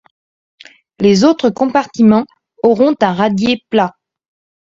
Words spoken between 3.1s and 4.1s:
radier plat.